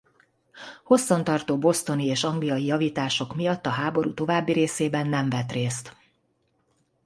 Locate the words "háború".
3.69-4.13